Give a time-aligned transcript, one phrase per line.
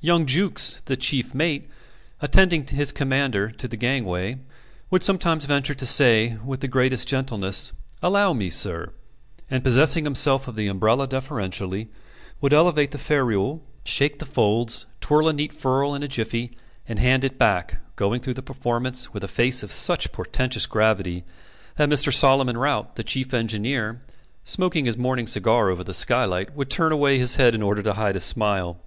[0.00, 1.68] Young Jukes, the chief mate,
[2.22, 4.38] attending his commander to the gangway,
[4.88, 8.92] would sometimes venture to say, with the greatest gentleness, "Allow me, sir"
[9.50, 11.88] and possessing himself of the umbrella deferentially,
[12.40, 16.52] would elevate the ferule, shake the folds, twirl a neat furl in a jiffy,
[16.86, 21.24] and hand it back; going through the performance with a face of such portentous gravity,
[21.74, 22.14] that Mr.
[22.14, 24.00] Solomon Rout, the chief engineer,
[24.44, 27.94] smoking his morning cigar over the skylight, would turn away his head in order to
[27.94, 28.78] hide a smile.